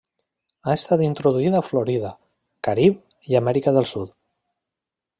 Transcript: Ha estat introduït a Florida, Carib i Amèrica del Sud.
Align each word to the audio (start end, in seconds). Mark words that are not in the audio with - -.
Ha 0.63 0.73
estat 0.77 1.03
introduït 1.07 1.59
a 1.59 1.61
Florida, 1.69 2.15
Carib 2.69 2.99
i 3.33 3.41
Amèrica 3.45 3.79
del 3.81 3.93
Sud. 3.97 4.15